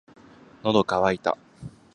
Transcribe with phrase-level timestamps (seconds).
[0.63, 1.37] 喉乾いた